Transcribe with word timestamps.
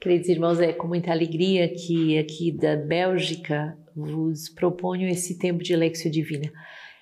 Queridos 0.00 0.28
irmãos, 0.28 0.60
é 0.60 0.72
com 0.72 0.86
muita 0.86 1.10
alegria 1.10 1.68
que 1.68 2.16
aqui 2.16 2.52
da 2.52 2.76
Bélgica 2.76 3.76
vos 3.96 4.48
proponho 4.48 5.08
esse 5.08 5.36
tempo 5.36 5.60
de 5.60 5.74
Lexio 5.74 6.08
Divina. 6.08 6.52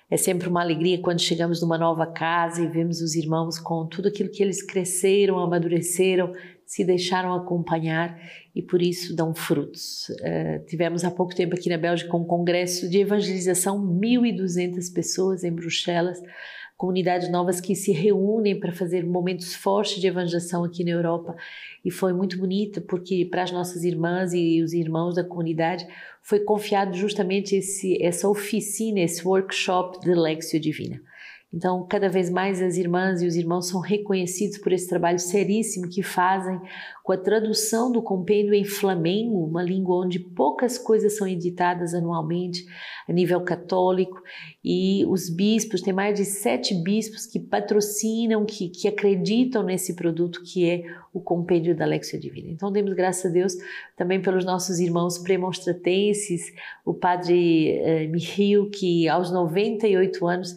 É 0.09 0.17
sempre 0.17 0.49
uma 0.49 0.61
alegria 0.61 0.99
quando 0.99 1.21
chegamos 1.21 1.61
numa 1.61 1.77
nova 1.77 2.07
casa 2.07 2.63
e 2.63 2.67
vemos 2.67 2.99
os 2.99 3.13
irmãos 3.13 3.59
com 3.59 3.85
tudo 3.85 4.07
aquilo 4.07 4.31
que 4.31 4.41
eles 4.41 4.63
cresceram, 4.63 5.37
amadureceram, 5.37 6.33
se 6.65 6.83
deixaram 6.83 7.35
acompanhar 7.35 8.19
e 8.55 8.63
por 8.63 8.81
isso 8.81 9.15
dão 9.15 9.31
frutos. 9.35 10.09
Uh, 10.09 10.65
tivemos 10.65 11.03
há 11.03 11.11
pouco 11.11 11.35
tempo 11.35 11.53
aqui 11.53 11.69
na 11.69 11.77
Bélgica 11.77 12.17
um 12.17 12.25
congresso 12.25 12.89
de 12.89 12.97
evangelização, 12.97 13.79
1.200 13.79 14.91
pessoas 14.91 15.43
em 15.43 15.51
Bruxelas, 15.51 16.19
comunidades 16.77 17.29
novas 17.29 17.59
que 17.59 17.75
se 17.75 17.91
reúnem 17.91 18.59
para 18.59 18.71
fazer 18.71 19.03
momentos 19.03 19.55
fortes 19.55 19.99
de 19.99 20.07
evangelização 20.07 20.63
aqui 20.63 20.83
na 20.83 20.91
Europa 20.91 21.35
e 21.83 21.89
foi 21.89 22.13
muito 22.13 22.37
bonita 22.37 22.79
porque 22.79 23.25
para 23.25 23.41
as 23.41 23.51
nossas 23.51 23.83
irmãs 23.83 24.31
e 24.33 24.61
os 24.61 24.73
irmãos 24.73 25.15
da 25.15 25.23
comunidade 25.23 25.87
foi 26.21 26.39
confiado 26.39 26.95
justamente 26.95 27.55
esse, 27.55 28.01
essa 28.01 28.29
oficina, 28.29 28.99
esse 28.99 29.27
workshop 29.27 29.99
de 30.01 30.13
Lexio 30.13 30.59
Divina. 30.59 31.01
Então, 31.53 31.87
cada 31.87 32.09
vez 32.09 32.29
mais 32.29 32.61
as 32.61 32.75
irmãs 32.75 33.21
e 33.21 33.25
os 33.25 33.35
irmãos 33.35 33.69
são 33.69 33.79
reconhecidos 33.79 34.57
por 34.57 34.73
esse 34.73 34.87
trabalho 34.87 35.17
seríssimo 35.17 35.87
que 35.87 36.03
fazem 36.03 36.59
com 37.07 37.13
a 37.13 37.17
tradução 37.17 37.89
do 37.89 38.01
compêndio 38.01 38.53
em 38.53 38.65
flamengo, 38.65 39.45
uma 39.45 39.63
língua 39.63 40.05
onde 40.05 40.19
poucas 40.19 40.77
coisas 40.77 41.15
são 41.15 41.25
editadas 41.25 41.93
anualmente 41.93 42.65
a 43.07 43.13
nível 43.13 43.39
católico, 43.39 44.21
e 44.61 45.05
os 45.05 45.29
bispos, 45.29 45.81
tem 45.81 45.93
mais 45.93 46.19
de 46.19 46.25
sete 46.25 46.75
bispos 46.75 47.25
que 47.25 47.39
patrocinam, 47.39 48.45
que, 48.45 48.67
que 48.67 48.89
acreditam 48.89 49.63
nesse 49.63 49.95
produto 49.95 50.43
que 50.43 50.69
é 50.69 50.83
o 51.13 51.21
compêndio 51.21 51.73
da 51.73 51.85
Lexia 51.85 52.19
Divina. 52.19 52.49
Então, 52.49 52.69
demos 52.69 52.93
graças 52.93 53.31
a 53.31 53.33
Deus 53.33 53.53
também 53.95 54.21
pelos 54.21 54.43
nossos 54.43 54.77
irmãos 54.77 55.17
premonstratenses, 55.17 56.51
o 56.83 56.93
padre 56.93 57.69
eh, 57.69 58.07
Michiel, 58.07 58.69
que 58.69 59.07
aos 59.07 59.31
98 59.31 60.27
anos 60.27 60.53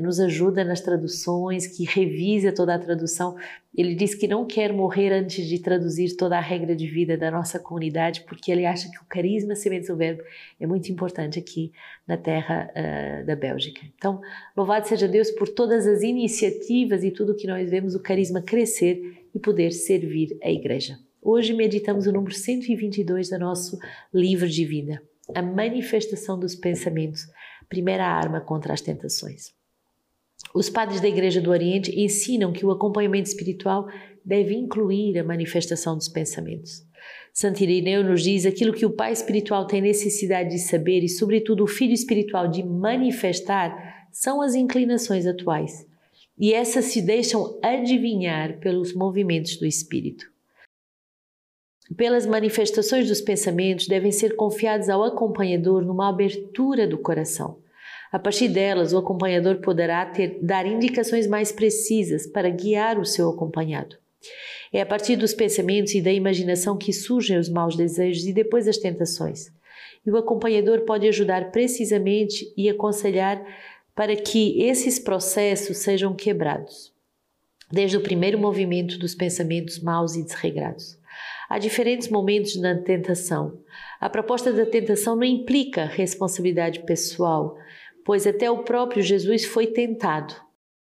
nos 0.00 0.18
ajuda 0.18 0.64
nas 0.64 0.80
traduções, 0.80 1.66
que 1.66 1.84
revisa 1.84 2.52
toda 2.52 2.74
a 2.74 2.78
tradução. 2.78 3.36
Ele 3.72 3.94
diz 3.94 4.14
que 4.14 4.26
não 4.26 4.44
quer 4.44 4.72
morrer 4.72 5.12
antes 5.12 5.46
de 5.46 5.60
traduzir 5.60 6.16
toda 6.16 6.36
a 6.36 6.40
regra 6.40 6.74
de 6.74 6.88
vida 6.88 7.16
da 7.16 7.30
nossa 7.30 7.58
comunidade, 7.58 8.22
porque 8.22 8.50
ele 8.50 8.66
acha 8.66 8.90
que 8.90 8.98
o 8.98 9.04
carisma 9.08 9.54
sementes 9.54 9.88
do 9.88 9.96
verbo 9.96 10.22
é 10.58 10.66
muito 10.66 10.90
importante 10.90 11.38
aqui 11.38 11.72
na 12.06 12.16
terra 12.16 12.68
uh, 12.70 13.24
da 13.24 13.36
Bélgica. 13.36 13.80
Então, 13.96 14.20
louvado 14.56 14.88
seja 14.88 15.06
Deus 15.06 15.30
por 15.30 15.48
todas 15.48 15.86
as 15.86 16.02
iniciativas 16.02 17.04
e 17.04 17.12
tudo 17.12 17.36
que 17.36 17.46
nós 17.46 17.70
vemos 17.70 17.94
o 17.94 18.02
carisma 18.02 18.42
crescer 18.42 19.00
e 19.32 19.38
poder 19.38 19.70
servir 19.70 20.36
a 20.42 20.50
igreja. 20.50 20.98
Hoje 21.22 21.52
meditamos 21.52 22.06
o 22.06 22.12
número 22.12 22.34
122 22.34 23.30
do 23.30 23.38
nosso 23.38 23.78
livro 24.12 24.48
de 24.48 24.64
vida, 24.64 25.00
a 25.32 25.42
manifestação 25.42 26.38
dos 26.38 26.56
pensamentos, 26.56 27.26
primeira 27.68 28.04
arma 28.04 28.40
contra 28.40 28.72
as 28.72 28.80
tentações. 28.80 29.59
Os 30.54 30.68
padres 30.68 31.00
da 31.00 31.08
Igreja 31.08 31.40
do 31.40 31.50
Oriente 31.50 31.90
ensinam 31.98 32.52
que 32.52 32.64
o 32.64 32.70
acompanhamento 32.70 33.28
espiritual 33.28 33.86
deve 34.24 34.54
incluir 34.54 35.18
a 35.18 35.24
manifestação 35.24 35.96
dos 35.96 36.08
pensamentos. 36.08 36.84
Santo 37.32 37.62
Irineu 37.62 38.02
nos 38.02 38.22
diz 38.22 38.44
aquilo 38.44 38.72
que 38.72 38.84
o 38.84 38.90
pai 38.90 39.12
espiritual 39.12 39.66
tem 39.66 39.80
necessidade 39.80 40.50
de 40.50 40.58
saber 40.58 41.02
e, 41.02 41.08
sobretudo, 41.08 41.64
o 41.64 41.68
filho 41.68 41.94
espiritual 41.94 42.48
de 42.48 42.62
manifestar 42.62 44.08
são 44.12 44.42
as 44.42 44.54
inclinações 44.54 45.26
atuais. 45.26 45.86
E 46.38 46.52
essas 46.52 46.86
se 46.86 47.00
deixam 47.00 47.58
adivinhar 47.62 48.58
pelos 48.58 48.94
movimentos 48.94 49.56
do 49.56 49.66
espírito. 49.66 50.30
Pelas 51.96 52.24
manifestações 52.26 53.08
dos 53.08 53.20
pensamentos 53.20 53.86
devem 53.86 54.12
ser 54.12 54.36
confiados 54.36 54.88
ao 54.88 55.02
acompanhador 55.02 55.84
numa 55.84 56.08
abertura 56.08 56.86
do 56.86 56.98
coração. 56.98 57.58
A 58.12 58.18
partir 58.18 58.48
delas, 58.48 58.92
o 58.92 58.98
acompanhador 58.98 59.56
poderá 59.56 60.04
ter, 60.04 60.38
dar 60.42 60.66
indicações 60.66 61.26
mais 61.26 61.52
precisas 61.52 62.26
para 62.26 62.50
guiar 62.50 62.98
o 62.98 63.04
seu 63.04 63.28
acompanhado. 63.30 63.96
É 64.72 64.80
a 64.80 64.86
partir 64.86 65.16
dos 65.16 65.32
pensamentos 65.32 65.94
e 65.94 66.00
da 66.00 66.12
imaginação 66.12 66.76
que 66.76 66.92
surgem 66.92 67.38
os 67.38 67.48
maus 67.48 67.76
desejos 67.76 68.26
e 68.26 68.32
depois 68.32 68.68
as 68.68 68.78
tentações. 68.78 69.52
E 70.04 70.10
o 70.10 70.16
acompanhador 70.16 70.80
pode 70.80 71.06
ajudar 71.08 71.50
precisamente 71.50 72.52
e 72.56 72.68
aconselhar 72.68 73.44
para 73.94 74.16
que 74.16 74.62
esses 74.62 74.98
processos 74.98 75.78
sejam 75.78 76.14
quebrados, 76.14 76.92
desde 77.70 77.96
o 77.96 78.00
primeiro 78.00 78.38
movimento 78.38 78.98
dos 78.98 79.14
pensamentos 79.14 79.78
maus 79.78 80.16
e 80.16 80.22
desregrados. 80.22 80.98
Há 81.48 81.58
diferentes 81.58 82.08
momentos 82.08 82.56
na 82.56 82.76
tentação. 82.76 83.58
A 84.00 84.08
proposta 84.08 84.52
da 84.52 84.64
tentação 84.64 85.16
não 85.16 85.24
implica 85.24 85.84
responsabilidade 85.84 86.80
pessoal, 86.84 87.58
pois 88.04 88.26
até 88.26 88.50
o 88.50 88.64
próprio 88.64 89.02
Jesus 89.02 89.44
foi 89.44 89.66
tentado. 89.66 90.34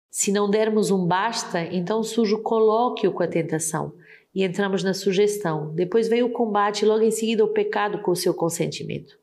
Se 0.10 0.32
não 0.32 0.50
dermos 0.50 0.92
um 0.92 1.06
basta, 1.06 1.64
então 1.64 2.04
surge 2.04 2.34
o 2.34 2.42
colóquio 2.42 3.12
com 3.14 3.24
a 3.24 3.28
tentação 3.28 3.94
e 4.36 4.44
entramos 4.44 4.84
na 4.84 4.94
sugestão. 4.94 5.74
Depois 5.74 6.08
vem 6.08 6.24
o 6.24 6.32
combate 6.32 6.86
logo 6.86 7.04
em 7.04 7.12
seguida 7.12 7.44
o 7.46 7.54
pecado 7.54 8.02
com 8.02 8.12
o 8.12 8.16
seu 8.16 8.34
consentimento. 8.34 9.20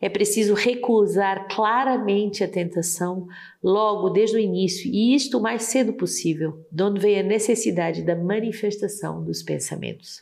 É 0.00 0.08
preciso 0.08 0.54
recusar 0.54 1.46
claramente 1.48 2.42
a 2.42 2.48
tentação 2.48 3.26
logo 3.62 4.10
desde 4.10 4.36
o 4.36 4.40
início 4.40 4.90
e 4.90 5.14
isto 5.14 5.38
o 5.38 5.40
mais 5.40 5.62
cedo 5.62 5.92
possível, 5.92 6.66
de 6.72 6.82
onde 6.82 7.00
vem 7.00 7.20
a 7.20 7.22
necessidade 7.22 8.02
da 8.02 8.16
manifestação 8.16 9.22
dos 9.22 9.42
pensamentos. 9.42 10.20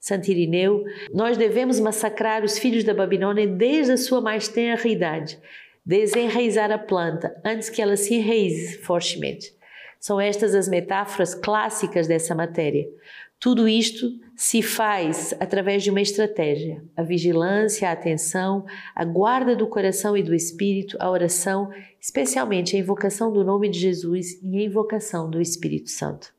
Santo 0.00 0.30
Irineu, 0.30 0.82
nós 1.12 1.36
devemos 1.36 1.78
massacrar 1.78 2.42
os 2.42 2.58
filhos 2.58 2.84
da 2.84 2.94
Babilônia 2.94 3.46
desde 3.46 3.92
a 3.92 3.96
sua 3.96 4.20
mais 4.20 4.48
tenra 4.48 4.88
idade, 4.88 5.38
desenraizar 5.84 6.70
a 6.70 6.78
planta 6.78 7.34
antes 7.44 7.68
que 7.68 7.82
ela 7.82 7.96
se 7.96 8.14
enraize 8.14 8.78
fortemente. 8.78 9.54
São 9.98 10.20
estas 10.20 10.54
as 10.54 10.68
metáforas 10.68 11.34
clássicas 11.34 12.08
dessa 12.08 12.34
matéria. 12.34 12.88
Tudo 13.38 13.68
isto 13.68 14.08
se 14.36 14.62
faz 14.62 15.34
através 15.40 15.82
de 15.82 15.90
uma 15.90 16.00
estratégia: 16.00 16.82
a 16.96 17.02
vigilância, 17.02 17.88
a 17.88 17.92
atenção, 17.92 18.64
a 18.94 19.04
guarda 19.04 19.56
do 19.56 19.66
coração 19.66 20.16
e 20.16 20.22
do 20.22 20.34
espírito, 20.34 20.96
a 21.00 21.10
oração, 21.10 21.70
especialmente 22.00 22.76
a 22.76 22.78
invocação 22.78 23.32
do 23.32 23.44
nome 23.44 23.68
de 23.68 23.78
Jesus 23.78 24.40
e 24.42 24.58
a 24.58 24.62
invocação 24.62 25.28
do 25.28 25.40
Espírito 25.40 25.90
Santo. 25.90 26.32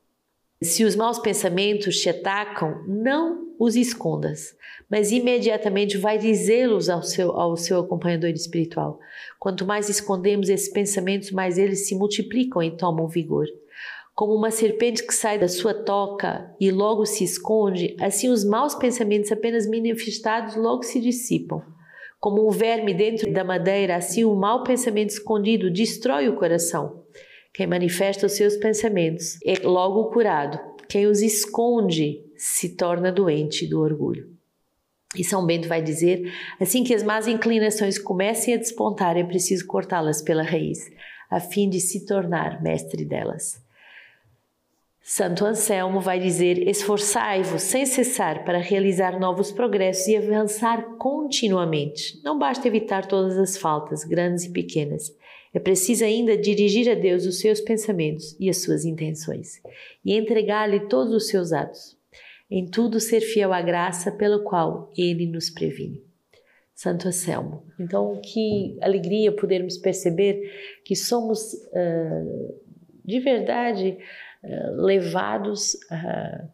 Se 0.63 0.85
os 0.85 0.95
maus 0.95 1.19
pensamentos 1.19 1.97
te 1.97 2.09
atacam, 2.09 2.83
não 2.87 3.53
os 3.59 3.75
escondas, 3.75 4.55
mas 4.89 5.11
imediatamente 5.11 5.97
vai 5.97 6.17
dizê-los 6.17 6.89
ao 6.89 7.03
seu, 7.03 7.31
ao 7.31 7.57
seu 7.57 7.79
acompanhador 7.81 8.29
espiritual. 8.29 8.97
Quanto 9.37 9.65
mais 9.65 9.89
escondemos 9.89 10.47
esses 10.47 10.71
pensamentos, 10.71 11.31
mais 11.31 11.57
eles 11.57 11.87
se 11.87 11.95
multiplicam 11.95 12.63
e 12.63 12.71
tomam 12.71 13.09
vigor. 13.09 13.45
Como 14.15 14.33
uma 14.33 14.51
serpente 14.51 15.05
que 15.05 15.13
sai 15.13 15.37
da 15.37 15.49
sua 15.49 15.73
toca 15.73 16.55
e 16.59 16.71
logo 16.71 17.05
se 17.05 17.25
esconde, 17.25 17.97
assim 17.99 18.29
os 18.29 18.45
maus 18.45 18.73
pensamentos 18.73 19.31
apenas 19.31 19.67
manifestados 19.67 20.55
logo 20.55 20.83
se 20.83 21.01
dissipam. 21.01 21.61
Como 22.21 22.47
um 22.47 22.51
verme 22.51 22.93
dentro 22.93 23.29
da 23.33 23.43
madeira, 23.43 23.97
assim 23.97 24.23
o 24.23 24.33
mau 24.33 24.63
pensamento 24.63 25.09
escondido 25.09 25.69
destrói 25.69 26.29
o 26.29 26.37
coração. 26.37 27.02
Quem 27.53 27.67
manifesta 27.67 28.25
os 28.25 28.33
seus 28.33 28.57
pensamentos 28.57 29.37
é 29.45 29.59
logo 29.65 30.05
curado. 30.05 30.59
Quem 30.89 31.05
os 31.05 31.21
esconde 31.21 32.23
se 32.35 32.75
torna 32.75 33.11
doente 33.11 33.67
do 33.67 33.79
orgulho. 33.79 34.33
E 35.15 35.23
São 35.23 35.45
Bento 35.45 35.67
vai 35.67 35.81
dizer: 35.81 36.33
assim 36.59 36.83
que 36.83 36.93
as 36.93 37.03
más 37.03 37.27
inclinações 37.27 37.99
comecem 37.99 38.55
a 38.55 38.57
despontar, 38.57 39.15
é 39.17 39.23
preciso 39.23 39.67
cortá-las 39.67 40.21
pela 40.21 40.41
raiz, 40.41 40.79
a 41.29 41.39
fim 41.39 41.69
de 41.69 41.79
se 41.79 42.05
tornar 42.05 42.61
mestre 42.61 43.05
delas. 43.05 43.61
Santo 45.03 45.45
Anselmo 45.45 45.99
vai 45.99 46.19
dizer: 46.19 46.67
esforçai-vos 46.67 47.61
sem 47.61 47.85
cessar 47.85 48.43
para 48.43 48.57
realizar 48.57 49.19
novos 49.19 49.51
progressos 49.51 50.07
e 50.07 50.17
avançar 50.17 50.97
continuamente. 50.97 52.19
Não 52.23 52.39
basta 52.39 52.67
evitar 52.67 53.05
todas 53.05 53.37
as 53.37 53.55
faltas, 53.57 54.03
grandes 54.03 54.45
e 54.45 54.49
pequenas. 54.49 55.13
É 55.53 55.59
preciso 55.59 56.03
ainda 56.03 56.35
dirigir 56.35 56.89
a 56.89 56.95
Deus 56.95 57.25
os 57.25 57.39
seus 57.39 57.61
pensamentos 57.61 58.35
e 58.39 58.49
as 58.49 58.63
suas 58.63 58.85
intenções, 58.85 59.61
e 60.03 60.15
entregar-lhe 60.15 60.87
todos 60.87 61.13
os 61.13 61.27
seus 61.27 61.53
atos. 61.53 61.95
Em 62.49 62.65
tudo 62.65 62.99
ser 62.99 63.21
fiel 63.21 63.53
à 63.53 63.61
graça 63.61 64.11
pela 64.11 64.39
qual 64.43 64.91
ele 64.97 65.27
nos 65.27 65.49
previne. 65.49 66.03
Santo 66.73 67.07
Anselmo. 67.07 67.63
Então, 67.79 68.19
que 68.21 68.77
alegria 68.81 69.31
podermos 69.31 69.77
perceber 69.77 70.41
que 70.83 70.95
somos 70.95 71.53
uh, 71.53 72.55
de 73.05 73.19
verdade 73.19 73.97
uh, 74.43 74.81
levados 74.81 75.75
uh, 75.75 76.49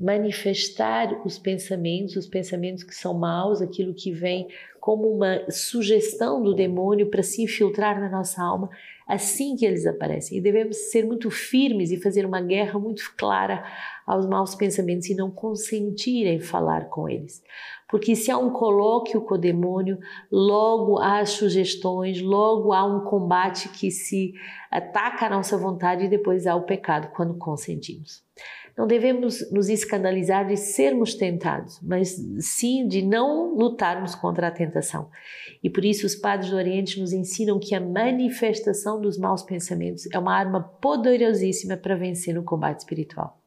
manifestar 0.00 1.20
os 1.24 1.38
pensamentos, 1.38 2.16
os 2.16 2.26
pensamentos 2.26 2.82
que 2.82 2.94
são 2.94 3.14
maus, 3.14 3.60
aquilo 3.60 3.94
que 3.94 4.10
vem 4.12 4.48
como 4.80 5.08
uma 5.08 5.48
sugestão 5.48 6.42
do 6.42 6.54
demônio 6.54 7.08
para 7.08 7.22
se 7.22 7.42
infiltrar 7.42 8.00
na 8.00 8.10
nossa 8.10 8.42
alma, 8.42 8.68
assim 9.06 9.54
que 9.54 9.64
eles 9.64 9.86
aparecem. 9.86 10.38
E 10.38 10.40
devemos 10.40 10.90
ser 10.90 11.06
muito 11.06 11.30
firmes 11.30 11.92
e 11.92 12.00
fazer 12.00 12.26
uma 12.26 12.40
guerra 12.40 12.78
muito 12.80 13.14
clara 13.16 13.64
aos 14.04 14.26
maus 14.26 14.56
pensamentos 14.56 15.08
e 15.08 15.14
não 15.14 15.30
consentir 15.30 16.26
em 16.26 16.40
falar 16.40 16.88
com 16.88 17.08
eles. 17.08 17.42
Porque 17.88 18.16
se 18.16 18.30
há 18.30 18.38
um 18.38 18.50
colóquio 18.50 19.20
com 19.20 19.34
o 19.34 19.38
demônio, 19.38 19.98
logo 20.30 20.98
há 20.98 21.24
sugestões, 21.26 22.20
logo 22.20 22.72
há 22.72 22.84
um 22.84 23.04
combate 23.04 23.68
que 23.68 23.90
se 23.90 24.32
ataca 24.70 25.26
a 25.26 25.30
nossa 25.30 25.56
vontade 25.56 26.06
e 26.06 26.08
depois 26.08 26.46
há 26.46 26.56
o 26.56 26.62
pecado 26.62 27.12
quando 27.14 27.34
consentimos. 27.34 28.24
Não 28.76 28.86
devemos 28.86 29.50
nos 29.50 29.68
escandalizar 29.68 30.46
de 30.46 30.56
sermos 30.56 31.14
tentados, 31.14 31.78
mas 31.82 32.16
sim 32.40 32.86
de 32.88 33.02
não 33.02 33.54
lutarmos 33.54 34.14
contra 34.14 34.48
a 34.48 34.50
tentação. 34.50 35.10
E 35.62 35.68
por 35.68 35.84
isso 35.84 36.06
os 36.06 36.14
padres 36.14 36.50
do 36.50 36.56
Oriente 36.56 36.98
nos 36.98 37.12
ensinam 37.12 37.58
que 37.58 37.74
a 37.74 37.80
manifestação 37.80 39.00
dos 39.00 39.18
maus 39.18 39.42
pensamentos 39.42 40.08
é 40.12 40.18
uma 40.18 40.34
arma 40.34 40.62
poderosíssima 40.62 41.76
para 41.76 41.96
vencer 41.96 42.34
no 42.34 42.42
combate 42.42 42.80
espiritual. 42.80 43.38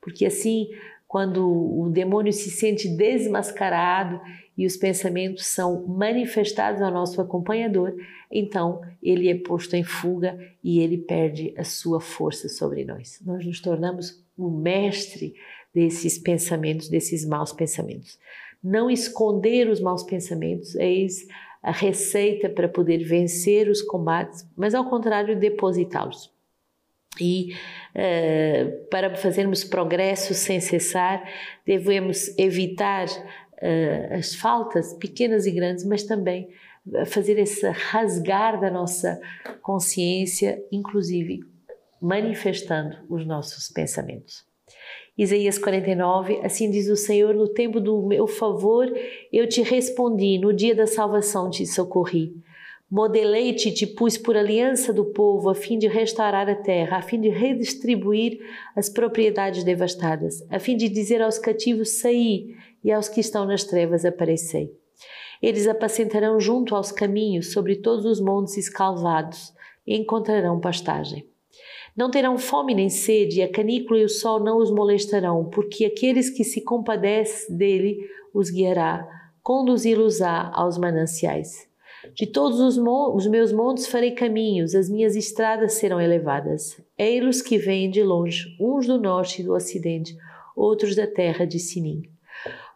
Porque 0.00 0.26
assim, 0.26 0.68
quando 1.08 1.46
o 1.48 1.88
demônio 1.88 2.32
se 2.32 2.50
sente 2.50 2.88
desmascarado 2.88 4.20
e 4.56 4.66
os 4.66 4.76
pensamentos 4.76 5.46
são 5.46 5.86
manifestados 5.86 6.82
ao 6.82 6.90
nosso 6.90 7.20
acompanhador, 7.20 7.94
então 8.30 8.80
ele 9.02 9.28
é 9.28 9.34
posto 9.34 9.74
em 9.76 9.84
fuga 9.84 10.38
e 10.64 10.80
ele 10.80 10.98
perde 10.98 11.54
a 11.56 11.64
sua 11.64 12.00
força 12.00 12.48
sobre 12.48 12.84
nós. 12.84 13.20
Nós 13.24 13.44
nos 13.44 13.60
tornamos 13.60 14.24
o 14.36 14.50
mestre 14.50 15.34
desses 15.72 16.18
pensamentos, 16.18 16.88
desses 16.88 17.24
maus 17.24 17.52
pensamentos. 17.52 18.18
Não 18.62 18.90
esconder 18.90 19.68
os 19.68 19.80
maus 19.80 20.02
pensamentos, 20.02 20.74
eis 20.74 21.26
a 21.62 21.70
receita 21.70 22.48
para 22.48 22.68
poder 22.68 22.98
vencer 22.98 23.68
os 23.68 23.82
combates, 23.82 24.48
mas 24.56 24.74
ao 24.74 24.88
contrário, 24.88 25.38
depositá-los. 25.38 26.35
E 27.20 27.54
uh, 27.94 28.88
para 28.90 29.14
fazermos 29.16 29.64
progresso 29.64 30.34
sem 30.34 30.60
cessar, 30.60 31.22
devemos 31.64 32.36
evitar 32.38 33.06
uh, 33.06 34.14
as 34.14 34.34
faltas, 34.34 34.92
pequenas 34.94 35.46
e 35.46 35.50
grandes, 35.50 35.84
mas 35.84 36.02
também 36.02 36.48
fazer 37.06 37.38
esse 37.38 37.68
rasgar 37.68 38.60
da 38.60 38.70
nossa 38.70 39.20
consciência, 39.60 40.62
inclusive 40.70 41.40
manifestando 42.00 42.96
os 43.08 43.26
nossos 43.26 43.68
pensamentos. 43.68 44.44
Isaías 45.16 45.58
49, 45.58 46.40
assim 46.44 46.70
diz 46.70 46.88
o 46.88 46.96
Senhor: 46.96 47.34
No 47.34 47.48
tempo 47.48 47.80
do 47.80 48.06
meu 48.06 48.26
favor 48.26 48.86
eu 49.32 49.48
te 49.48 49.62
respondi, 49.62 50.38
no 50.38 50.52
dia 50.52 50.74
da 50.74 50.86
salvação 50.86 51.50
te 51.50 51.66
socorri. 51.66 52.34
Modelei-te 52.96 53.68
e 53.68 53.72
te 53.72 53.86
pus 53.86 54.16
por 54.16 54.38
aliança 54.38 54.90
do 54.90 55.04
povo, 55.04 55.50
a 55.50 55.54
fim 55.54 55.78
de 55.78 55.86
restaurar 55.86 56.48
a 56.48 56.54
terra, 56.54 56.96
a 56.96 57.02
fim 57.02 57.20
de 57.20 57.28
redistribuir 57.28 58.40
as 58.74 58.88
propriedades 58.88 59.62
devastadas, 59.62 60.42
a 60.50 60.58
fim 60.58 60.78
de 60.78 60.88
dizer 60.88 61.20
aos 61.20 61.38
cativos: 61.38 62.00
saí, 62.00 62.54
e 62.82 62.90
aos 62.90 63.06
que 63.06 63.20
estão 63.20 63.44
nas 63.44 63.64
trevas 63.64 64.06
aparecei. 64.06 64.72
Eles 65.42 65.68
apacentarão 65.68 66.40
junto 66.40 66.74
aos 66.74 66.90
caminhos, 66.90 67.52
sobre 67.52 67.76
todos 67.76 68.06
os 68.06 68.18
montes 68.18 68.56
escalvados, 68.56 69.52
e 69.86 69.94
encontrarão 69.94 70.58
pastagem. 70.58 71.28
Não 71.94 72.10
terão 72.10 72.38
fome 72.38 72.74
nem 72.74 72.88
sede, 72.88 73.42
a 73.42 73.52
canícula 73.52 74.00
e 74.00 74.04
o 74.06 74.08
sol 74.08 74.40
não 74.40 74.56
os 74.56 74.70
molestarão, 74.70 75.44
porque 75.50 75.84
aqueles 75.84 76.30
que 76.30 76.44
se 76.44 76.62
compadecem 76.62 77.54
dele 77.54 77.98
os 78.32 78.48
guiará, 78.48 79.06
conduzi-los-á 79.42 80.50
aos 80.54 80.78
mananciais. 80.78 81.65
De 82.14 82.26
todos 82.26 82.60
os, 82.60 82.76
os, 82.78 83.26
meus 83.26 83.52
montes 83.52 83.86
farei 83.86 84.12
caminhos, 84.12 84.74
as 84.74 84.88
minhas 84.88 85.16
estradas 85.16 85.74
serão 85.74 86.00
elevadas. 86.00 86.80
Ei-los 86.98 87.42
que 87.42 87.58
vêm 87.58 87.90
de 87.90 88.02
longe, 88.02 88.56
uns 88.60 88.86
do 88.86 88.98
norte 88.98 89.42
e 89.42 89.44
do 89.44 89.54
ocidente, 89.54 90.16
outros 90.54 90.94
da 90.94 91.06
terra 91.06 91.46
de 91.46 91.58
Sinim. 91.58 92.02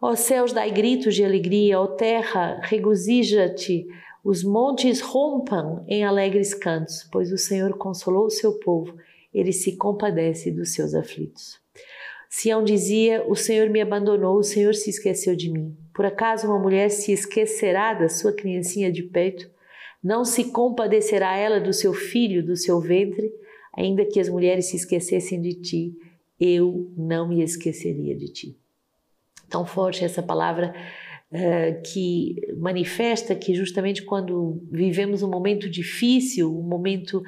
Ó 0.01 0.15
céus, 0.15 0.53
dai 0.53 0.71
gritos 0.71 1.15
de 1.15 1.25
alegria, 1.25 1.81
ó 1.81 1.87
terra, 1.87 2.61
regozija-te, 2.63 3.87
os 4.25 4.43
montes 4.43 5.01
rompam 5.01 5.85
em 5.89 6.05
alegres 6.05 6.53
cantos, 6.53 7.09
pois 7.11 7.33
o 7.33 7.39
Senhor 7.39 7.77
consolou 7.77 8.27
o 8.27 8.31
seu 8.31 8.59
povo 8.59 8.95
ele 9.33 9.53
se 9.53 9.77
compadece 9.77 10.51
dos 10.51 10.75
seus 10.75 10.95
aflitos. 10.95 11.59
Sião 12.31 12.63
dizia: 12.63 13.25
O 13.29 13.35
Senhor 13.35 13.69
me 13.69 13.81
abandonou, 13.81 14.39
o 14.39 14.45
Senhor 14.45 14.73
se 14.73 14.89
esqueceu 14.89 15.35
de 15.35 15.51
mim. 15.51 15.77
Por 15.93 16.07
acaso 16.07 16.47
uma 16.47 16.61
mulher 16.61 16.89
se 16.89 17.11
esquecerá 17.13 17.93
da 17.93 18.09
sua 18.09 18.33
criancinha 18.33 18.91
de 18.91 19.03
peito? 19.03 19.51
Não 20.03 20.25
se 20.25 20.45
compadecerá 20.45 21.37
ela 21.37 21.61
do 21.61 21.73
seu 21.73 21.93
filho, 21.93 22.47
do 22.47 22.57
seu 22.57 22.81
ventre? 22.81 23.31
Ainda 23.77 24.05
que 24.05 24.21
as 24.21 24.29
mulheres 24.29 24.67
se 24.67 24.77
esquecessem 24.77 25.43
de 25.43 25.55
ti, 25.55 25.95
eu 26.39 26.91
não 26.97 27.29
me 27.29 27.43
esqueceria 27.43 28.15
de 28.15 28.29
ti. 28.29 28.57
Tão 29.49 29.67
forte 29.67 30.05
essa 30.05 30.23
palavra 30.23 30.73
uh, 31.33 31.83
que 31.93 32.37
manifesta 32.57 33.35
que 33.35 33.55
justamente 33.55 34.03
quando 34.03 34.61
vivemos 34.71 35.23
um 35.23 35.31
momento 35.31 35.69
difícil, 35.69 36.57
um 36.57 36.63
momento 36.63 37.23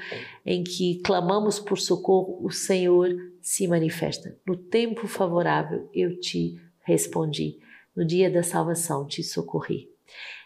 em 0.44 0.62
que 0.62 1.00
clamamos 1.04 1.58
por 1.58 1.78
socorro, 1.78 2.38
o 2.44 2.50
Senhor 2.50 3.08
se 3.40 3.66
manifesta. 3.66 4.36
No 4.46 4.56
tempo 4.56 5.06
favorável 5.06 5.88
eu 5.94 6.18
te 6.18 6.56
respondi, 6.84 7.58
no 7.96 8.04
dia 8.04 8.30
da 8.30 8.42
salvação 8.42 9.06
te 9.06 9.22
socorri. 9.22 9.88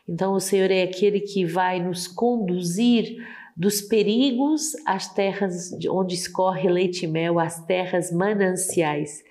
Então 0.08 0.34
o 0.34 0.40
Senhor 0.40 0.70
é 0.70 0.82
aquele 0.82 1.20
que 1.20 1.44
vai 1.44 1.82
nos 1.82 2.06
conduzir 2.06 3.16
dos 3.56 3.80
perigos 3.80 4.72
às 4.84 5.12
terras 5.12 5.72
onde 5.90 6.14
escorre 6.14 6.68
leite 6.68 7.06
e 7.06 7.08
mel, 7.08 7.38
às 7.40 7.64
terras 7.64 8.12
mananciais 8.12 9.24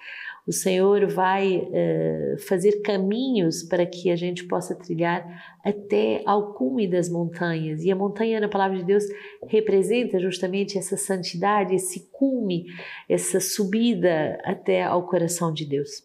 o 0.48 0.52
Senhor 0.52 1.08
vai 1.08 1.58
uh, 1.58 2.38
fazer 2.48 2.82
caminhos 2.84 3.64
para 3.64 3.86
que 3.86 4.12
a 4.12 4.16
gente 4.16 4.46
possa 4.46 4.76
trilhar 4.76 5.26
até 5.64 6.22
ao 6.26 6.54
cume 6.54 6.88
das 6.88 7.10
montanhas. 7.10 7.84
E 7.84 7.92
a 7.92 7.96
montanha, 7.96 8.40
na 8.40 8.48
palavra 8.48 8.78
de 8.78 8.84
Deus, 8.84 9.04
representa 9.48 10.20
justamente 10.20 10.78
essa 10.78 10.96
santidade, 10.96 11.74
esse 11.74 12.12
cume, 12.12 12.66
essa 13.10 13.40
subida 13.40 14.40
até 14.44 14.84
ao 14.84 15.08
coração 15.08 15.52
de 15.52 15.66
Deus. 15.66 16.04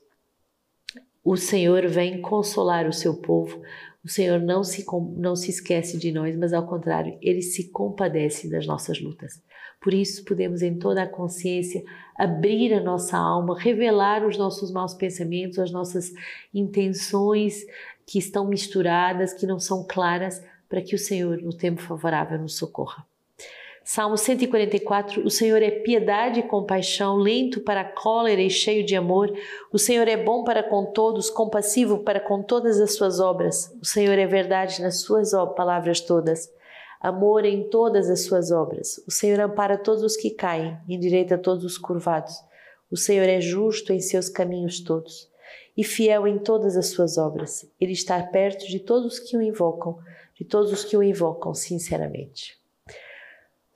O 1.23 1.37
Senhor 1.37 1.87
vem 1.87 2.23
consolar 2.23 2.89
o 2.89 2.93
seu 2.95 3.21
povo. 3.21 3.61
O 4.03 4.09
Senhor 4.09 4.41
não 4.41 4.65
se, 4.65 4.85
não 5.17 5.37
se 5.37 5.51
esquece 5.51 5.99
de 5.99 6.11
nós, 6.11 6.35
mas 6.37 6.53
ao 6.53 6.67
contrário, 6.67 7.19
ele 7.21 7.43
se 7.43 7.71
compadece 7.71 8.49
das 8.49 8.67
nossas 8.67 9.01
lutas. 9.01 9.43
Por 9.81 9.93
isso, 9.93 10.25
podemos, 10.25 10.63
em 10.63 10.79
toda 10.79 11.03
a 11.03 11.09
consciência, 11.09 11.83
abrir 12.17 12.73
a 12.73 12.83
nossa 12.83 13.17
alma, 13.17 13.59
revelar 13.59 14.27
os 14.27 14.39
nossos 14.39 14.71
maus 14.71 14.95
pensamentos, 14.95 15.59
as 15.59 15.71
nossas 15.71 16.13
intenções 16.53 17.65
que 18.07 18.19
estão 18.19 18.49
misturadas, 18.49 19.35
que 19.35 19.47
não 19.47 19.59
são 19.59 19.87
claras, 19.87 20.43
para 20.69 20.83
que 20.83 20.95
o 20.95 20.99
Senhor, 20.99 21.43
no 21.43 21.53
tempo 21.53 21.83
favorável, 21.83 22.39
nos 22.39 22.57
socorra. 22.57 23.10
Salmo 23.93 24.17
144: 24.17 25.27
O 25.27 25.29
Senhor 25.29 25.61
é 25.61 25.69
piedade 25.73 26.39
e 26.39 26.43
compaixão, 26.45 27.17
lento 27.17 27.61
para 27.61 27.81
a 27.81 27.93
cólera 27.93 28.41
e 28.41 28.49
cheio 28.49 28.87
de 28.87 28.95
amor. 28.95 29.37
O 29.73 29.81
Senhor 29.81 30.07
é 30.07 30.17
bom 30.17 30.45
para 30.45 30.63
com 30.63 30.93
todos, 30.93 31.29
compassivo 31.29 31.99
para 31.99 32.21
com 32.21 32.41
todas 32.41 32.81
as 32.81 32.95
suas 32.95 33.19
obras. 33.19 33.77
O 33.83 33.85
Senhor 33.85 34.17
é 34.17 34.29
verdade 34.29 34.81
nas 34.81 35.01
suas 35.01 35.33
palavras 35.57 36.01
todas 36.01 36.49
amor 37.01 37.45
em 37.45 37.69
todas 37.69 38.09
as 38.09 38.27
suas 38.27 38.53
obras. 38.53 39.03
O 39.09 39.11
Senhor 39.11 39.41
ampara 39.41 39.77
todos 39.77 40.05
os 40.05 40.17
que 40.17 40.31
caem, 40.31 40.79
endireita 40.89 41.37
todos 41.37 41.65
os 41.65 41.77
curvados. 41.77 42.37
O 42.93 42.97
Senhor 42.97 43.29
é 43.29 43.41
justo 43.41 43.93
em 43.93 43.99
seus 43.99 44.29
caminhos 44.29 44.79
todos 44.79 45.29
e 45.77 45.83
fiel 45.83 46.29
em 46.29 46.39
todas 46.39 46.77
as 46.77 46.91
suas 46.91 47.19
obras. 47.19 47.69
Ele 47.81 47.93
está 47.93 48.23
perto 48.23 48.69
de 48.69 48.79
todos 48.79 49.15
os 49.15 49.19
que 49.19 49.37
o 49.37 49.43
invocam, 49.43 49.99
de 50.37 50.45
todos 50.45 50.71
os 50.71 50.85
que 50.85 50.97
o 50.97 51.03
invocam 51.03 51.53
sinceramente. 51.55 52.60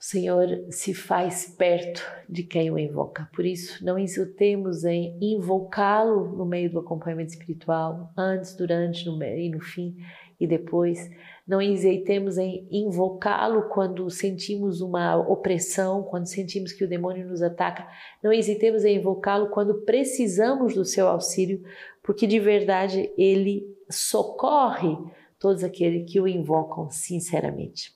Senhor 0.07 0.47
se 0.69 0.93
faz 0.93 1.55
perto 1.57 2.03
de 2.29 2.43
quem 2.43 2.69
o 2.69 2.77
invoca. 2.77 3.27
Por 3.33 3.43
isso, 3.43 3.83
não 3.83 3.97
hesitemos 3.97 4.83
em 4.83 5.17
invocá-lo 5.19 6.35
no 6.37 6.45
meio 6.45 6.69
do 6.69 6.77
acompanhamento 6.77 7.31
espiritual, 7.31 8.11
antes, 8.15 8.55
durante 8.55 9.03
no 9.07 9.17
meio, 9.17 9.39
e 9.39 9.49
no 9.49 9.59
fim 9.59 9.95
e 10.39 10.45
depois 10.45 11.09
não 11.47 11.59
hesitemos 11.59 12.37
em 12.37 12.67
invocá-lo 12.71 13.69
quando 13.69 14.07
sentimos 14.11 14.79
uma 14.79 15.15
opressão, 15.17 16.03
quando 16.03 16.27
sentimos 16.27 16.71
que 16.71 16.83
o 16.83 16.87
demônio 16.87 17.27
nos 17.27 17.41
ataca. 17.41 17.87
Não 18.23 18.31
hesitemos 18.31 18.85
em 18.85 18.97
invocá-lo 18.97 19.49
quando 19.49 19.85
precisamos 19.85 20.75
do 20.75 20.85
seu 20.85 21.07
auxílio, 21.07 21.63
porque 22.03 22.27
de 22.27 22.39
verdade 22.39 23.11
ele 23.17 23.65
socorre 23.89 24.95
todos 25.39 25.63
aqueles 25.63 26.11
que 26.11 26.19
o 26.19 26.27
invocam 26.27 26.91
sinceramente. 26.91 27.94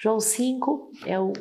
João 0.00 0.20
5 0.20 0.92
é 1.06 1.18
o 1.18 1.32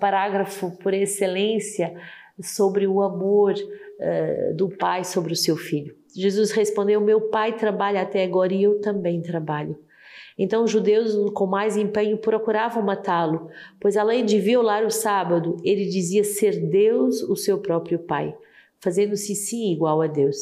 parágrafo 0.00 0.76
por 0.78 0.92
excelência 0.92 1.94
sobre 2.40 2.86
o 2.86 3.02
amor 3.02 3.54
uh, 3.54 4.54
do 4.54 4.68
pai 4.68 5.04
sobre 5.04 5.32
o 5.32 5.36
seu 5.36 5.56
filho. 5.56 5.94
Jesus 6.14 6.50
respondeu: 6.50 7.00
Meu 7.00 7.28
pai 7.28 7.56
trabalha 7.56 8.02
até 8.02 8.24
agora 8.24 8.52
e 8.52 8.62
eu 8.62 8.80
também 8.80 9.22
trabalho. 9.22 9.78
Então 10.38 10.64
os 10.64 10.70
judeus, 10.70 11.14
com 11.32 11.46
mais 11.46 11.76
empenho, 11.76 12.18
procuravam 12.18 12.82
matá-lo, 12.82 13.48
pois 13.80 13.96
além 13.96 14.24
de 14.24 14.38
violar 14.38 14.84
o 14.84 14.90
sábado, 14.90 15.56
ele 15.64 15.86
dizia 15.86 16.24
ser 16.24 16.68
Deus 16.68 17.22
o 17.22 17.34
seu 17.34 17.58
próprio 17.58 17.98
pai, 18.00 18.36
fazendo-se 18.80 19.34
sim 19.34 19.72
igual 19.72 20.02
a 20.02 20.06
Deus. 20.06 20.36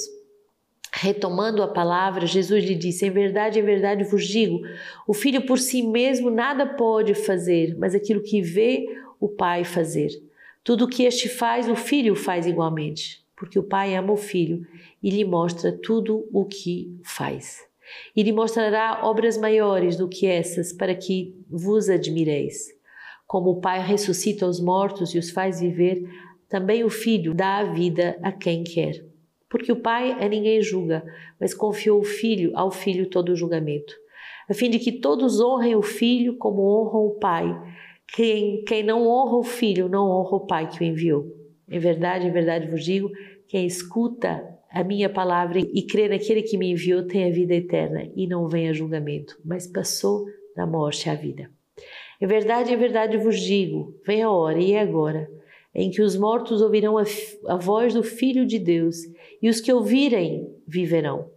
Retomando 1.05 1.63
a 1.63 1.69
palavra, 1.69 2.25
Jesus 2.25 2.65
lhe 2.65 2.75
disse: 2.75 3.05
Em 3.05 3.11
verdade, 3.11 3.59
em 3.59 3.63
verdade 3.63 4.05
vos 4.05 4.27
digo: 4.27 4.63
o 5.07 5.13
filho 5.13 5.45
por 5.45 5.59
si 5.59 5.83
mesmo 5.83 6.31
nada 6.31 6.65
pode 6.65 7.13
fazer, 7.13 7.77
mas 7.77 7.95
aquilo 7.95 8.23
que 8.23 8.41
vê 8.41 8.87
o 9.21 9.29
pai 9.29 9.65
fazer. 9.65 10.09
Tudo 10.63 10.87
o 10.87 10.89
que 10.89 11.05
este 11.05 11.29
faz, 11.29 11.69
o 11.69 11.77
filho 11.77 12.17
faz 12.17 12.47
igualmente, 12.47 13.23
porque 13.37 13.59
o 13.59 13.63
pai 13.63 13.95
ama 13.95 14.15
o 14.15 14.17
filho 14.17 14.67
e 15.03 15.11
lhe 15.11 15.27
mostra 15.27 15.71
tudo 15.73 16.27
o 16.33 16.47
que 16.47 16.99
faz. 17.05 17.61
E 18.17 18.23
lhe 18.23 18.33
mostrará 18.33 19.01
obras 19.05 19.37
maiores 19.37 19.99
do 19.99 20.09
que 20.09 20.27
essas, 20.27 20.73
para 20.73 20.95
que 20.95 21.37
vos 21.51 21.91
admireis. 21.91 22.69
Como 23.27 23.51
o 23.51 23.61
pai 23.61 23.79
ressuscita 23.87 24.47
os 24.47 24.59
mortos 24.59 25.15
e 25.15 25.19
os 25.19 25.31
faz 25.31 25.61
viver, 25.61 26.03
também 26.49 26.83
o 26.83 26.89
filho 26.89 27.35
dá 27.35 27.59
a 27.59 27.65
vida 27.75 28.19
a 28.23 28.33
quem 28.33 28.65
quer. 28.65 29.05
Porque 29.55 29.71
o 29.71 29.77
pai 29.77 30.17
a 30.21 30.29
ninguém 30.29 30.61
julga, 30.61 31.05
mas 31.41 31.55
confiou 31.55 32.01
o 32.01 32.05
filho 32.05 32.51
ao 32.57 32.73
filho 32.73 33.09
todo 33.09 33.29
o 33.29 33.37
julgamento, 33.37 33.95
a 34.51 34.53
fim 34.53 34.69
de 34.69 34.81
que 34.81 34.91
todos 34.91 35.41
honrem 35.41 35.77
o 35.77 35.81
filho 35.81 36.37
como 36.39 36.61
honram 36.63 37.07
o 37.07 37.21
pai. 37.21 37.57
Quem, 38.05 38.65
quem 38.65 38.83
não 38.83 39.07
honra 39.07 39.37
o 39.37 39.45
filho 39.45 39.89
não 39.89 40.11
honra 40.11 40.39
o 40.39 40.47
pai 40.49 40.69
que 40.69 40.83
o 40.83 40.85
enviou. 40.85 41.27
Em 41.71 41.79
verdade, 41.79 42.27
em 42.27 42.33
verdade 42.33 42.67
vos 42.67 42.83
digo: 42.83 43.09
quem 43.47 43.65
escuta 43.65 44.45
a 44.69 44.83
minha 44.83 45.09
palavra 45.09 45.61
e 45.61 45.87
crê 45.87 46.09
naquele 46.09 46.43
que 46.43 46.59
me 46.59 46.73
enviou 46.73 47.07
tem 47.07 47.25
a 47.25 47.31
vida 47.31 47.55
eterna 47.55 48.11
e 48.17 48.27
não 48.27 48.49
vem 48.49 48.69
a 48.69 48.73
julgamento, 48.73 49.39
mas 49.45 49.69
passou 49.69 50.25
da 50.57 50.67
morte 50.67 51.09
à 51.09 51.15
vida. 51.15 51.49
Em 52.21 52.27
verdade, 52.27 52.75
em 52.75 52.77
verdade 52.77 53.17
vos 53.19 53.39
digo: 53.39 53.95
vem 54.05 54.21
a 54.21 54.31
hora 54.33 54.59
e 54.59 54.73
é 54.73 54.81
agora 54.81 55.31
em 55.75 55.91
que 55.91 56.01
os 56.01 56.17
mortos 56.17 56.63
ouvirão 56.63 56.97
a, 56.97 57.05
a 57.49 57.57
voz 57.57 57.93
do 57.93 58.03
Filho 58.03 58.47
de 58.47 58.59
Deus 58.59 58.97
e 59.45 59.49
os 59.51 59.61
que 59.61 59.71
ouvirem 59.71 60.49
viverão. 60.67 61.31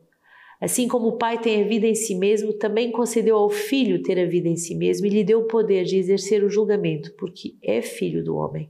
Assim 0.61 0.87
como 0.87 1.09
o 1.09 1.17
Pai 1.17 1.41
tem 1.41 1.61
a 1.61 1.67
vida 1.67 1.85
em 1.85 1.93
si 1.93 2.15
mesmo, 2.15 2.53
também 2.53 2.89
concedeu 2.89 3.35
ao 3.35 3.49
Filho 3.49 4.01
ter 4.01 4.17
a 4.17 4.25
vida 4.25 4.47
em 4.47 4.55
si 4.55 4.75
mesmo 4.75 5.05
e 5.05 5.09
lhe 5.09 5.25
deu 5.25 5.41
o 5.41 5.47
poder 5.47 5.83
de 5.83 5.97
exercer 5.97 6.41
o 6.41 6.49
julgamento, 6.49 7.13
porque 7.17 7.55
é 7.61 7.81
filho 7.81 8.23
do 8.23 8.37
homem. 8.37 8.69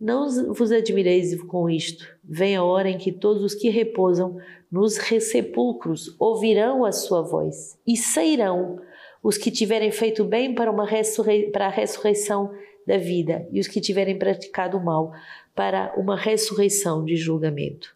Não 0.00 0.54
vos 0.54 0.72
admireis 0.72 1.38
com 1.42 1.68
isto. 1.68 2.08
Vem 2.24 2.56
a 2.56 2.64
hora 2.64 2.88
em 2.88 2.96
que 2.96 3.12
todos 3.12 3.42
os 3.42 3.54
que 3.54 3.68
repousam 3.68 4.38
nos 4.72 4.94
sepulcros 4.94 6.16
ouvirão 6.18 6.86
a 6.86 6.90
sua 6.90 7.20
voz 7.20 7.78
e 7.86 7.98
sairão 7.98 8.80
os 9.22 9.36
que 9.36 9.50
tiverem 9.50 9.92
feito 9.92 10.24
bem 10.24 10.54
para, 10.54 10.70
uma 10.70 10.86
ressurrei 10.86 11.50
para 11.50 11.66
a 11.66 11.70
ressurreição 11.70 12.50
da 12.86 12.96
vida 12.96 13.46
e 13.52 13.60
os 13.60 13.68
que 13.68 13.78
tiverem 13.78 14.18
praticado 14.18 14.80
mal 14.80 15.12
para 15.54 15.92
uma 15.98 16.16
ressurreição 16.16 17.04
de 17.04 17.14
julgamento. 17.14 17.94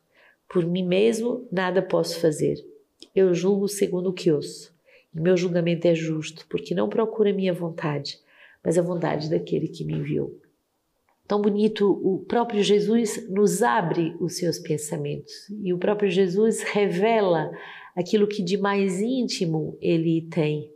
Por 0.49 0.67
mim 0.67 0.85
mesmo 0.85 1.47
nada 1.52 1.83
posso 1.83 2.21
fazer 2.21 2.64
eu 3.14 3.35
julgo 3.35 3.69
segundo 3.69 4.11
o 4.11 4.12
que 4.12 4.31
ouço. 4.31 4.73
E 5.14 5.21
meu 5.21 5.37
julgamento 5.37 5.87
é 5.87 5.95
justo, 5.95 6.47
porque 6.49 6.75
não 6.75 6.88
procura 6.88 7.31
a 7.31 7.35
minha 7.35 7.52
vontade, 7.52 8.19
mas 8.62 8.78
a 8.78 8.83
vontade 8.83 9.31
daquele 9.31 9.69
que 9.69 9.85
me 9.85 9.95
enviou. 9.95 10.38
Tão 11.26 11.43
bonito, 11.43 11.90
o 12.02 12.21
próprio 12.21 12.62
Jesus 12.62 13.28
nos 13.28 13.62
abre 13.62 14.17
os 14.21 14.37
seus 14.37 14.59
pensamentos 14.59 15.49
e 15.62 15.73
o 15.73 15.78
próprio 15.78 16.11
Jesus 16.11 16.62
revela 16.62 17.50
aquilo 17.95 18.26
que 18.26 18.43
de 18.43 18.57
mais 18.57 19.00
íntimo 19.00 19.76
ele 19.81 20.23
tem 20.31 20.73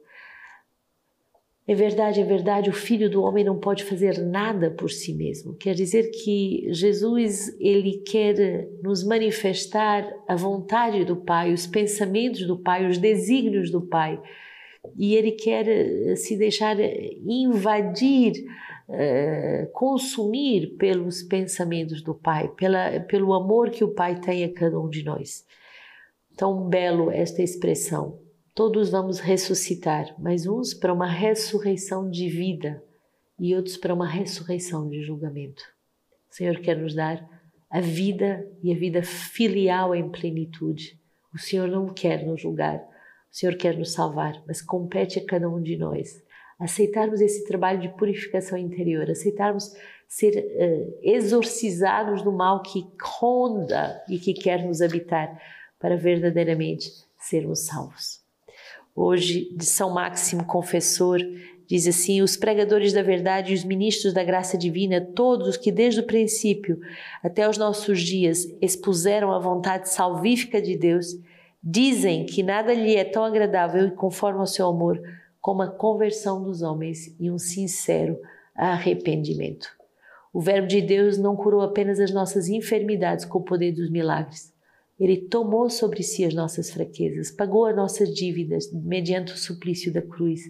é 1.64 1.74
verdade, 1.76 2.20
é 2.20 2.24
verdade, 2.24 2.68
o 2.68 2.72
filho 2.72 3.08
do 3.08 3.22
homem 3.22 3.44
não 3.44 3.56
pode 3.56 3.84
fazer 3.84 4.18
nada 4.18 4.68
por 4.68 4.90
si 4.90 5.14
mesmo. 5.14 5.54
Quer 5.54 5.74
dizer 5.74 6.10
que 6.10 6.66
Jesus, 6.72 7.56
ele 7.60 7.98
quer 7.98 8.68
nos 8.82 9.04
manifestar 9.04 10.12
a 10.26 10.34
vontade 10.34 11.04
do 11.04 11.16
Pai, 11.16 11.52
os 11.52 11.64
pensamentos 11.64 12.44
do 12.44 12.58
Pai, 12.58 12.88
os 12.88 12.98
desígnios 12.98 13.70
do 13.70 13.80
Pai. 13.80 14.20
E 14.98 15.14
ele 15.14 15.30
quer 15.30 15.68
eh, 15.68 16.16
se 16.16 16.36
deixar 16.36 16.76
invadir, 16.80 18.32
uh, 18.88 19.70
consumir 19.72 20.76
pelos 20.76 21.22
pensamentos 21.22 22.02
do 22.02 22.12
Pai, 22.12 22.48
pela, 22.56 22.98
pelo 23.02 23.32
amor 23.32 23.70
que 23.70 23.84
o 23.84 23.94
Pai 23.94 24.18
tem 24.18 24.42
a 24.42 24.52
cada 24.52 24.80
um 24.80 24.88
de 24.88 25.04
nós. 25.04 25.46
Tão 26.36 26.68
belo 26.68 27.08
esta 27.08 27.40
expressão 27.40 28.18
Todos 28.54 28.90
vamos 28.90 29.18
ressuscitar, 29.18 30.14
mas 30.18 30.46
uns 30.46 30.74
para 30.74 30.92
uma 30.92 31.06
ressurreição 31.06 32.10
de 32.10 32.28
vida 32.28 32.84
e 33.40 33.56
outros 33.56 33.78
para 33.78 33.94
uma 33.94 34.06
ressurreição 34.06 34.90
de 34.90 35.02
julgamento. 35.02 35.62
O 36.30 36.34
Senhor 36.34 36.60
quer 36.60 36.76
nos 36.76 36.94
dar 36.94 37.26
a 37.70 37.80
vida 37.80 38.46
e 38.62 38.70
a 38.70 38.76
vida 38.76 39.02
filial 39.02 39.94
em 39.94 40.10
plenitude. 40.10 41.00
O 41.32 41.38
Senhor 41.38 41.66
não 41.66 41.86
quer 41.86 42.26
nos 42.26 42.42
julgar, 42.42 42.76
o 42.76 43.34
Senhor 43.34 43.56
quer 43.56 43.74
nos 43.74 43.94
salvar, 43.94 44.42
mas 44.46 44.60
compete 44.60 45.18
a 45.18 45.24
cada 45.24 45.48
um 45.48 45.60
de 45.60 45.78
nós 45.78 46.22
aceitarmos 46.60 47.20
esse 47.20 47.44
trabalho 47.46 47.80
de 47.80 47.88
purificação 47.88 48.56
interior, 48.56 49.10
aceitarmos 49.10 49.74
ser 50.06 50.36
uh, 50.36 50.98
exorcizados 51.02 52.22
do 52.22 52.30
mal 52.30 52.62
que 52.62 52.86
ronda 53.18 54.00
e 54.08 54.18
que 54.18 54.34
quer 54.34 54.64
nos 54.64 54.80
habitar 54.82 55.40
para 55.80 55.96
verdadeiramente 55.96 56.92
sermos 57.18 57.66
salvos 57.66 58.21
hoje 58.94 59.54
de 59.54 59.64
São 59.64 59.90
Máximo 59.90 60.44
Confessor, 60.44 61.18
diz 61.66 61.86
assim: 61.86 62.22
os 62.22 62.36
pregadores 62.36 62.92
da 62.92 63.02
verdade 63.02 63.52
e 63.52 63.54
os 63.54 63.64
ministros 63.64 64.12
da 64.12 64.22
graça 64.22 64.56
divina, 64.58 65.00
todos 65.00 65.48
os 65.48 65.56
que 65.56 65.72
desde 65.72 66.00
o 66.00 66.06
princípio 66.06 66.78
até 67.22 67.48
os 67.48 67.56
nossos 67.58 68.00
dias 68.00 68.46
expuseram 68.60 69.32
a 69.32 69.38
vontade 69.38 69.88
salvífica 69.88 70.60
de 70.60 70.76
Deus, 70.76 71.16
dizem 71.62 72.26
que 72.26 72.42
nada 72.42 72.74
lhe 72.74 72.96
é 72.96 73.04
tão 73.04 73.24
agradável 73.24 73.86
e 73.86 73.90
conforme 73.92 74.40
ao 74.40 74.46
seu 74.46 74.66
amor 74.68 75.00
como 75.40 75.62
a 75.62 75.68
conversão 75.68 76.42
dos 76.42 76.62
homens 76.62 77.16
e 77.18 77.30
um 77.30 77.38
sincero 77.38 78.16
arrependimento. 78.54 79.68
O 80.32 80.40
Verbo 80.40 80.66
de 80.66 80.80
Deus 80.80 81.18
não 81.18 81.36
curou 81.36 81.60
apenas 81.60 82.00
as 82.00 82.12
nossas 82.12 82.48
enfermidades 82.48 83.24
com 83.24 83.38
o 83.38 83.44
poder 83.44 83.72
dos 83.72 83.90
milagres, 83.90 84.51
ele 85.02 85.16
tomou 85.16 85.68
sobre 85.68 86.00
si 86.00 86.24
as 86.24 86.32
nossas 86.32 86.70
fraquezas, 86.70 87.28
pagou 87.28 87.66
as 87.66 87.74
nossas 87.74 88.14
dívidas 88.14 88.72
mediante 88.72 89.32
o 89.32 89.36
suplício 89.36 89.92
da 89.92 90.00
cruz, 90.00 90.42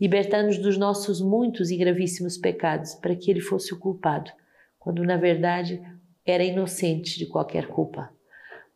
libertando-nos 0.00 0.58
dos 0.58 0.78
nossos 0.78 1.20
muitos 1.20 1.68
e 1.72 1.76
gravíssimos 1.76 2.38
pecados, 2.38 2.94
para 2.94 3.16
que 3.16 3.28
ele 3.28 3.40
fosse 3.40 3.74
o 3.74 3.78
culpado, 3.78 4.30
quando 4.78 5.02
na 5.02 5.16
verdade 5.16 5.82
era 6.24 6.44
inocente 6.44 7.18
de 7.18 7.26
qualquer 7.26 7.66
culpa. 7.66 8.08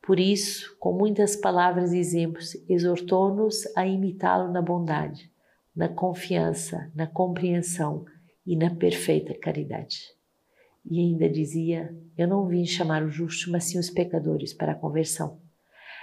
Por 0.05 0.19
isso, 0.19 0.77
com 0.81 0.93
muitas 0.93 1.37
palavras 1.37 1.93
e 1.93 1.99
exemplos, 1.99 2.57
exortou-nos 2.69 3.65
a 3.77 3.87
imitá-lo 3.87 4.51
na 4.51 4.61
bondade, 4.61 5.31
na 5.75 5.89
confiança, 5.89 6.91
na 6.97 7.07
compreensão 7.07 8.05
e 8.45 8.57
na 8.57 8.75
perfeita 8.75 9.33
caridade. 9.39 10.01
E 10.85 10.99
ainda 10.99 11.29
dizia: 11.29 11.95
Eu 12.17 12.27
não 12.27 12.47
vim 12.47 12.65
chamar 12.65 13.05
os 13.05 13.15
justos, 13.15 13.47
mas 13.47 13.65
sim 13.65 13.79
os 13.79 13.91
pecadores 13.91 14.53
para 14.53 14.73
a 14.73 14.77
conversão. 14.77 15.39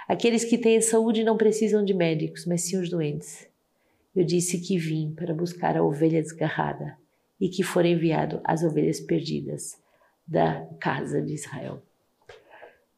Aqueles 0.08 0.44
que 0.44 0.58
têm 0.58 0.80
saúde 0.80 1.22
não 1.22 1.36
precisam 1.36 1.84
de 1.84 1.94
médicos, 1.94 2.44
mas 2.46 2.62
sim 2.62 2.76
os 2.76 2.90
doentes. 2.90 3.46
Eu 4.14 4.24
disse 4.24 4.60
que 4.60 4.76
vim 4.76 5.12
para 5.14 5.32
buscar 5.32 5.76
a 5.76 5.84
ovelha 5.84 6.20
desgarrada 6.20 6.96
e 7.40 7.48
que 7.48 7.62
for 7.62 7.86
enviado 7.86 8.40
às 8.42 8.62
ovelhas 8.62 9.00
perdidas 9.00 9.80
da 10.26 10.66
casa 10.80 11.22
de 11.22 11.34
Israel. 11.34 11.82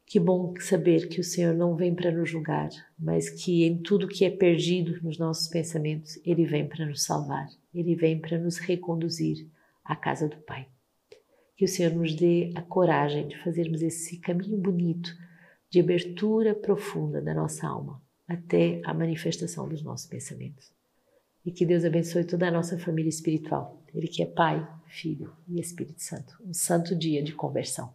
Que 0.06 0.20
bom 0.20 0.52
saber 0.58 1.08
que 1.08 1.20
o 1.20 1.24
Senhor 1.24 1.54
não 1.54 1.74
vem 1.74 1.94
para 1.94 2.10
nos 2.10 2.28
julgar, 2.28 2.68
mas 2.98 3.30
que 3.30 3.64
em 3.64 3.78
tudo 3.78 4.08
que 4.08 4.24
é 4.24 4.30
perdido 4.30 5.00
nos 5.02 5.16
nossos 5.16 5.48
pensamentos, 5.48 6.20
Ele 6.24 6.44
vem 6.44 6.68
para 6.68 6.84
nos 6.84 7.02
salvar, 7.02 7.48
Ele 7.74 7.94
vem 7.94 8.18
para 8.18 8.38
nos 8.38 8.58
reconduzir 8.58 9.48
à 9.84 9.96
casa 9.96 10.28
do 10.28 10.36
Pai. 10.36 10.66
Que 11.62 11.66
o 11.66 11.68
Senhor 11.68 11.94
nos 11.94 12.12
dê 12.12 12.50
a 12.56 12.60
coragem 12.60 13.28
de 13.28 13.38
fazermos 13.38 13.82
esse 13.82 14.18
caminho 14.18 14.58
bonito 14.58 15.16
de 15.70 15.78
abertura 15.78 16.56
profunda 16.56 17.22
da 17.22 17.32
nossa 17.32 17.68
alma 17.68 18.02
até 18.26 18.82
a 18.84 18.92
manifestação 18.92 19.68
dos 19.68 19.80
nossos 19.80 20.08
pensamentos. 20.08 20.72
E 21.46 21.52
que 21.52 21.64
Deus 21.64 21.84
abençoe 21.84 22.24
toda 22.24 22.48
a 22.48 22.50
nossa 22.50 22.76
família 22.80 23.08
espiritual. 23.08 23.80
Ele 23.94 24.08
que 24.08 24.24
é 24.24 24.26
Pai, 24.26 24.68
Filho 24.88 25.32
e 25.46 25.60
Espírito 25.60 26.02
Santo. 26.02 26.36
Um 26.44 26.52
santo 26.52 26.96
dia 26.96 27.22
de 27.22 27.32
conversão. 27.32 27.94